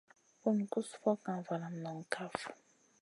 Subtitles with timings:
[0.41, 2.37] Bun gus fokŋa valam noŋ kaf.